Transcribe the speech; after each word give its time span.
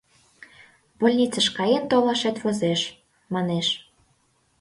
Больницыш 0.99 1.47
каен 1.57 1.83
толашет 1.91 2.35
возеш, 2.43 2.81
манеш. 3.33 3.67